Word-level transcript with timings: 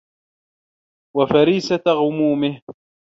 وَفَرِيسَةَ 1.15 1.83
غُمُومِهِ 1.87 2.61